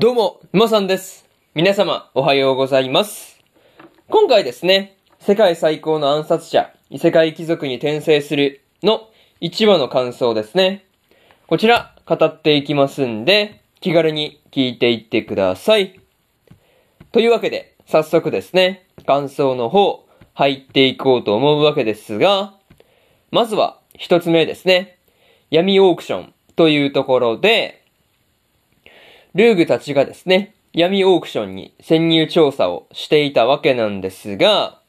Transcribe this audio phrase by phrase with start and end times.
[0.00, 1.26] どうも、沼さんです。
[1.56, 3.42] 皆様、おはようございます。
[4.08, 9.08] 今回ですね、世界最高の暗殺者、異世界貴族に転生するの
[9.40, 10.84] 1話の感想ですね。
[11.48, 15.98] こちら、語っていきますんで、気軽に聞いていってください。
[17.10, 22.54] というわけで、早速ですね、感想の方、入っていこうと思うわけですが、
[23.32, 25.00] まずは、一つ目ですね。
[25.50, 27.77] 闇オークションというところで、
[29.34, 34.80] ルーグたちがですね、闇オークションに潜入調査をしていたわけなんですが、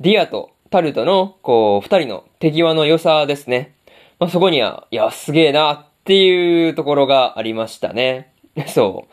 [0.00, 3.74] ディアとタルトの、こう、二人の手際の良さですね。
[4.18, 8.32] まあ、そこには、いや、すげえなっていうところがありましたね。
[8.66, 9.06] そ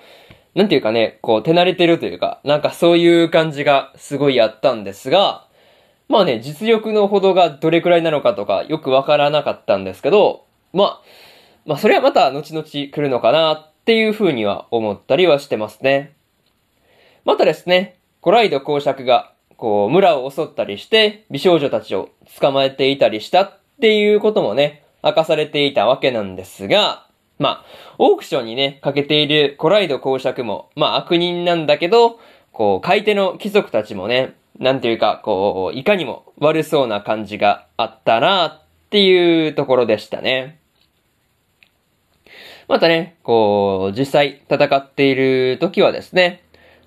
[0.56, 0.58] う。
[0.58, 5.46] なんていうかね、こう、手慣れてるというか、なんかそういう感じがすごいあったんですが、
[6.10, 11.02] まあね、実力のほどがどれくらいなのかとかよくわからなかったんですけど、まあ、
[11.66, 16.14] まあそれはまた後々来るのかなっていうふうには思ったりはしてますね。
[17.26, 27.08] またですね、コライド公爵が、こう、村を襲ったりして、美少女たちを捕まえていたりしたっていうこともね、明かされていたわけなんですが、
[27.40, 27.66] まあ、
[27.98, 32.20] オークションにね、かけているコライド公爵も、まあ悪人なんだけど、
[32.52, 40.61] こう、買い手の貴族たちもね、なんていうか、こう、いかにも悪そうな感じがあったなっていうところでしたね。
[42.72, 46.42] またね、こう、実際戦っている時はですね、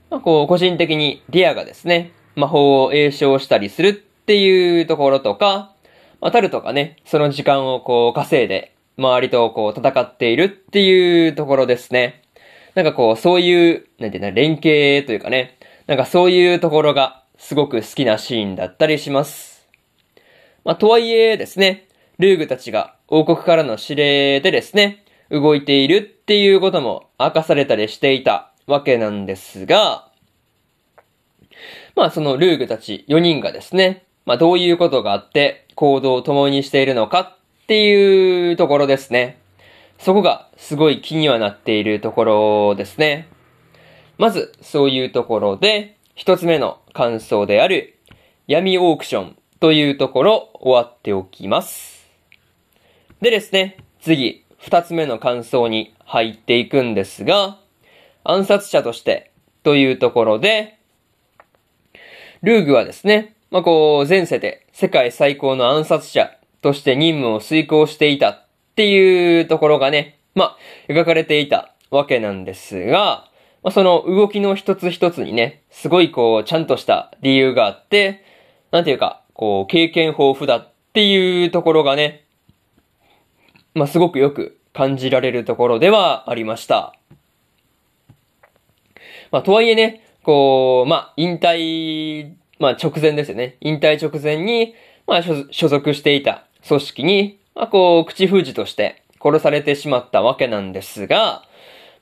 [0.09, 5.75] まあ、こう、個人的にディアがですね、魔法を詠唱したりするっていうところとか、
[6.23, 12.23] まあ、タルトがね、その時間をこう稼いで、周りとこう戦っているっていうところですね。
[12.75, 19.69] なんかこう、そういう、なんていうの、連携というかね、なんかそういうところがすごく好きなシーンだったりします。
[20.65, 30.09] まあ、とはいえですね、ルーグたちが王国からの指令でですね、動いているっていうことも明かされたりしていたわけなんですが、
[31.97, 39.41] まあそのルーグたち4人がですね、まあどういうことがあって行動を共にしているのかっていうところですね。
[39.99, 43.29] そこがすごい気にはなっているところですね。
[44.19, 47.99] まずそういうところで、一つ目の感想である
[48.47, 52.09] 闇オークションというところ終わっておきます。
[53.21, 57.59] でですね、次、二つ目の感想に入っていくんですが、
[58.25, 59.31] 暗殺者として
[59.63, 60.79] というところで、
[62.41, 70.59] ルーグはですね、まあ、こう、前世で世界最高の暗殺者として任務を遂行していたっていうところがね、まあ、
[70.89, 73.29] 描かれていたわけなんですが、
[73.63, 78.25] まあ、その動きの一つ一つにね、すごいこう、ちゃんとした理由があって、
[78.71, 82.24] なんていうか、こう、経験豊富だっていうところがね、
[83.75, 86.95] まあ、すごくよく感じられるところではありました。
[89.31, 93.57] まあ、とはいえね、こう、まあ、引退、まあ、直前ですよね。
[93.61, 94.75] 引退直前に、
[95.07, 101.43] まあ、所属していた組織に、まあ、こう、口封じとして殺されてしまったわけなんですが、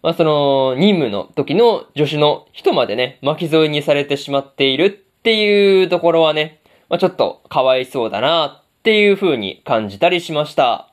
[0.02, 10.91] まあ、その、任務の時の助手の人までね、巻き添えにされてしまっているっていうところはね、まあ、ちょっとかわいそうだなっていう風に感じたりしました。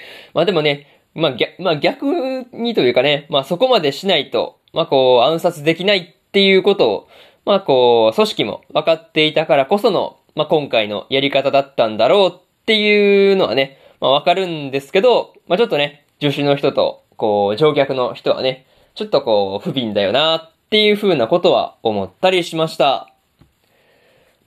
[0.34, 7.08] まあでもね、まあ逆、まあ逆にというかね、まあそこまでしないと、まあこう暗殺できないっていうことを、
[7.44, 23.12] まあこう組織も分かっていたからこその、まあ今回のやり方だったんだろうっていうのはね、まあわかるんですけど、まあちょっとね、助手の人と、こう乗客の人はね、ちょっとこう不憫だよなっていう風なことは思ったりしました。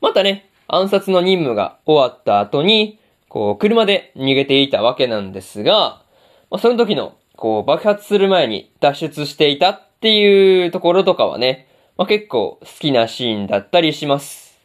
[0.02, 2.98] またね、暗殺の任務が終わった後に、
[3.32, 6.04] こう、車で逃げていたわけなんですが、
[6.50, 14.60] まあ、その時の、こう、爆発する前に脱出していたっていうところとかはね、まあ、結構好きなシーンだったりします。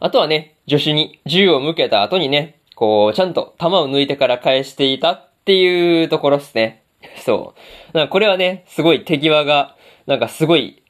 [0.00, 6.82] あとはね、助手に銃を向けた後にね、こう、ちゃんと弾を抜いてから返していたっていうところですね。
[7.24, 7.54] そ
[7.94, 7.96] う。
[7.96, 9.76] なんかこれはね、すごい手際が、
[10.08, 10.82] なんかすごい、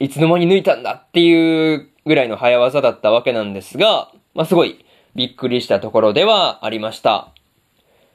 [0.00, 4.84] いつの間に抜いたんだっていうぐらいの早技だったわけなんですが、まあ、すごい
[5.14, 7.32] びっくりしたところではありました。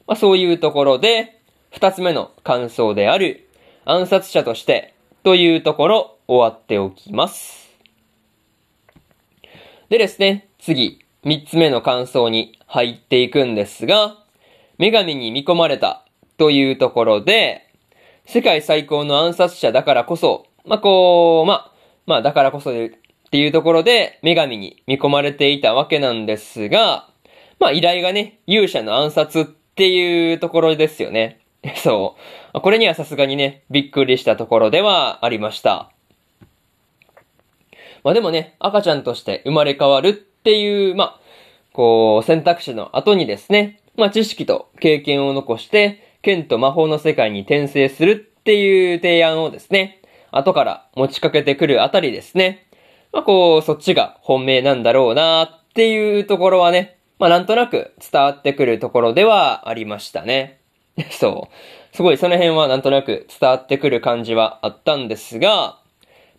[0.06, 3.48] まあ、そういうところで、二つ目の感想である
[3.84, 7.70] 暗殺者としてというところ終わっておきます。
[9.88, 14.16] でですね、次、三つ目の感想に入っていくんですが、
[14.78, 16.04] 女神に見込まれた
[16.38, 17.68] というところで、
[18.24, 21.72] 世界最高の暗殺者だからこそ、まあ、こう、まあ、
[22.06, 22.98] まあ、だからこそで
[23.30, 27.08] っていうところで、女神に見込まれていたわけなんですが、
[27.60, 31.38] まあ依頼がね、勇者の暗殺っていうところですよね。
[31.76, 32.16] そ
[32.52, 32.60] う。
[32.60, 35.92] これにはさすがにね、びっくりしたところではありました。
[38.02, 41.20] まあでもね、赤ちゃんとして生まれ変わるっていう、まあ、
[41.72, 50.00] こう、選択肢の後にですね、まあ知識と経験を残して、剣と魔法の世界に転生するっていう提案をですね、
[50.32, 52.66] 後から持ちかけてくるあたりですね。
[53.12, 60.60] まあこう、そっちが本命なんだろうなっていうところはね、まあなんとなく伝わってくるところではありましたね。
[61.10, 61.96] そう。
[61.96, 65.78] すごいその辺はなんとなく伝わってくる感じはあったんですが、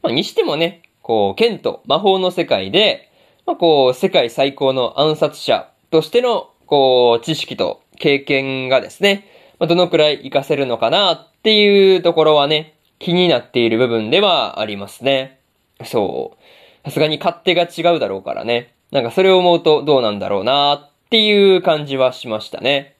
[0.01, 3.09] まあにしてもね、こう、剣と魔法の世界で、
[3.45, 9.27] まあこう、世界最高の暗殺者としての、こう、知識と経験がですね、
[9.59, 15.39] まあ、どのくらい活かせるのかなっていうところはね、気になっている部分ではありますね。
[15.85, 16.40] そう。
[16.85, 18.73] さすがに勝手が違うだろうからね。
[18.91, 22.95] なんかそれを思うとどうなんだろうなっていう感じはしましたね。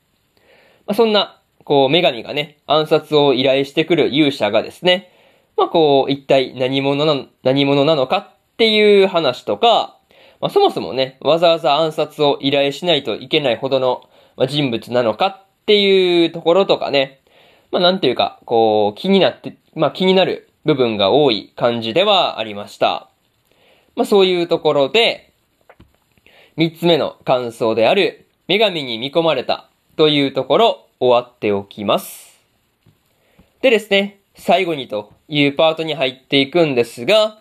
[0.86, 5.12] まあ、そんなこう、女神がね、暗殺を依頼してくる勇者がですね、
[5.58, 9.98] まあこう、一体何者な、何者なのかっていう話とか、
[10.40, 17.22] まあそもそもね、わざわざ暗殺を依頼しないといけないほどの、ま人物なのかっていうところとかね、
[17.72, 23.11] まあなんていうか、こう、気になって、まあ気になる部分が多い感じではありました。
[23.96, 25.34] まあそういうところで、
[26.58, 32.40] 三つ目の感想である、女神に見込まれたというところ、終わっておきます。
[33.62, 37.40] でですね、最後にというパートに入っていくんですが、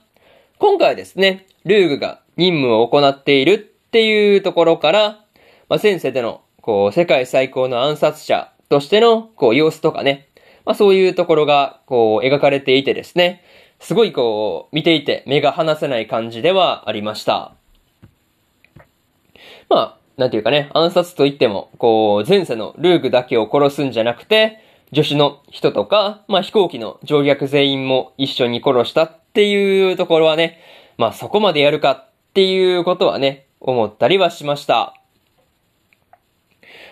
[0.59, 5.25] 今回はですね、ルーグが任務を行っているっていうところから、
[5.69, 10.29] まあ、先生での、こう、世界最高の暗殺者としての、こう、様子とかね、
[10.65, 13.45] まあ、そういうところが、こう、描かれていてですね、
[13.81, 17.55] すごいこう、見ていて目が離せない感じではありました。
[19.69, 24.63] まあ、なんていうかね、暗殺といっても、こう、前世のルーグだけを殺すんじゃなくて、
[24.95, 30.61] 助手の人とか、まあ飛行機の乗客全員も一緒に殺したっていうところはね、
[30.99, 34.95] まあそこまでやるかっていうことはね、思ったりはしました。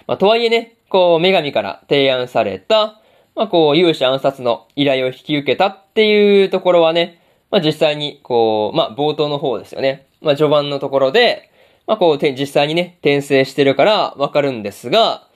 [0.06, 3.00] まあとはいえね、こう、女神から提案された、
[3.38, 10.08] まあこう、勇者暗殺の依頼を引き受けたっていうところはね、まあ実際に、こう、まあ冒頭の方ですよね。
[10.20, 11.49] まあ序盤のところで、
[11.87, 15.29] まあこう、実際にね、転生してるからわかるんですが、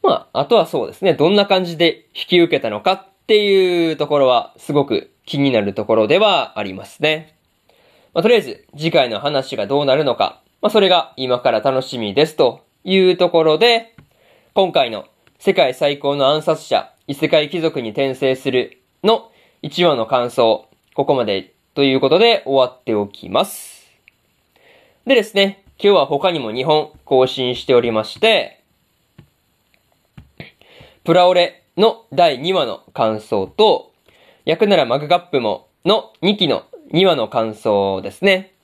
[0.00, 7.36] まあ、あとはそうですね、どんな感じで引き受けたのかっていうところはすごく気になるところではありますね。
[8.14, 13.96] まあ、とりあえず次回の話がどうなるのか、まあ、それが今から楽しみですというところで、
[14.54, 15.06] 今回の
[15.38, 19.32] 世界最高の暗殺者、異世界貴族に転生するの
[19.64, 23.90] 1話の感想、ここまでということで終わっておきます。
[25.08, 28.62] でですね、今日は他にも2本更新しておりまして、
[31.02, 33.90] プラオレの第2話の感想と、
[34.44, 38.54] 役ならマグカップもの2期の2話の感想ですね。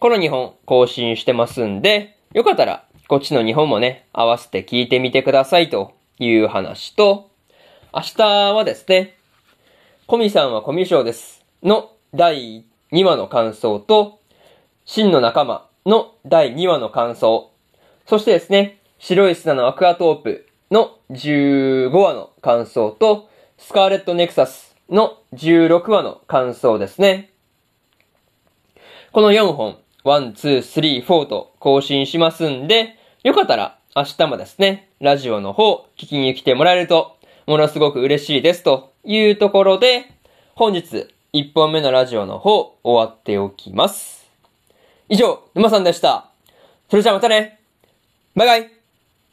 [0.00, 7.30] この2本更新してますんで、よかったらこっちの2本もね、合わせて聞いてみてくださいという話と、
[7.96, 9.14] 明日はですね、
[10.08, 14.18] コミさんはコミュ障ですの第2話の感想と、
[14.84, 17.52] 真の仲間の第2話の感想。
[18.08, 27.30] そしてですね、白い砂のアクアトープの15話の感想と、スカーレットネクサスの16話の感想ですね。
[29.12, 37.14] この4本、1、2、3、4と更新しますんで、よかったら明日もですね、ラジオの方聞きに来てもらえると、
[37.46, 40.06] ものすごく嬉しいですというところで、
[40.54, 44.26] 本日1本目のラジオの方終わっておきます。
[45.08, 46.30] 以上、沼さんでした。
[46.88, 47.58] それじゃあまたね
[48.36, 48.73] バイバイ